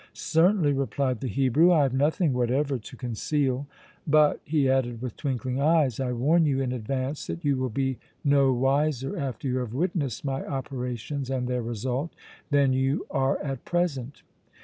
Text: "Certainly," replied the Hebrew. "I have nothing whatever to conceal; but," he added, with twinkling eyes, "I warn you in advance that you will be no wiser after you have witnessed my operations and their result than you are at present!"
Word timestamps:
"Certainly," 0.13 0.71
replied 0.73 1.19
the 1.19 1.27
Hebrew. 1.27 1.71
"I 1.71 1.83
have 1.83 1.93
nothing 1.93 2.33
whatever 2.33 2.79
to 2.79 2.95
conceal; 2.97 3.67
but," 4.07 4.39
he 4.43 4.67
added, 4.67 4.99
with 4.99 5.15
twinkling 5.15 5.61
eyes, 5.61 5.99
"I 5.99 6.11
warn 6.11 6.43
you 6.47 6.59
in 6.59 6.71
advance 6.71 7.27
that 7.27 7.45
you 7.45 7.57
will 7.57 7.69
be 7.69 7.99
no 8.23 8.51
wiser 8.51 9.15
after 9.15 9.47
you 9.47 9.59
have 9.59 9.75
witnessed 9.75 10.25
my 10.25 10.43
operations 10.43 11.29
and 11.29 11.47
their 11.47 11.61
result 11.61 12.15
than 12.49 12.73
you 12.73 13.05
are 13.11 13.37
at 13.43 13.63
present!" 13.63 14.23